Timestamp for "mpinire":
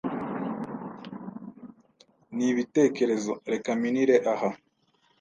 3.79-4.15